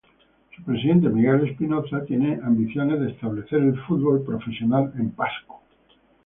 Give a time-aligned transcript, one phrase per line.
[0.55, 5.61] Su presidente Miguel Espinoza tiene ambiciones de establecer el fútbol profesional en Pasco.